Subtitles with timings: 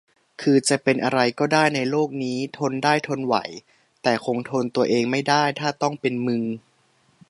[0.41, 3.35] คือจะเป็นอะไรก็ได้ในโลกนี้ ทนได้ ทนไหว
[4.03, 6.43] แต่คงทนตัวเองไม่ได้ถ้าต้องเป็นมึง